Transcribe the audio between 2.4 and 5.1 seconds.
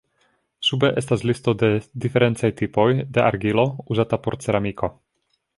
tipoj de argilo uzata por ceramiko.